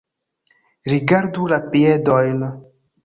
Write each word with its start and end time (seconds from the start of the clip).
Rigardu 0.93 1.45
la 1.53 1.61
piedojn 1.75 2.43